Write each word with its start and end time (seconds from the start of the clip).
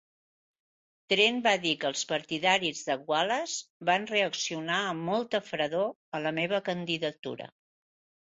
Treen 1.11 1.35
va 1.47 1.51
dir 1.65 1.73
que 1.81 1.89
els 1.89 2.01
partidaris 2.11 2.79
de 2.87 2.95
Wallace 3.11 3.85
van 3.91 4.09
reaccionar 4.13 4.79
amb 4.93 5.05
molta 5.11 5.41
fredor 5.51 5.93
a 6.21 6.23
la 6.27 6.33
meva 6.39 6.63
candidatura. 6.71 7.51